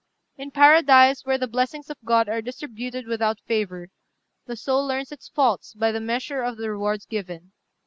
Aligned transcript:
"In 0.35 0.49
paradise, 0.49 1.25
where 1.25 1.37
the 1.37 1.45
blessings 1.45 1.91
of 1.91 2.03
God 2.03 2.27
are 2.27 2.41
distributed 2.41 3.05
without 3.05 3.39
favour, 3.41 3.89
the 4.47 4.55
soul 4.55 4.83
learns 4.87 5.11
its 5.11 5.29
faults 5.29 5.75
by 5.75 5.91
the 5.91 6.01
measure 6.01 6.41
of 6.41 6.57
the 6.57 6.71
rewards 6.71 7.05
given. 7.05 7.51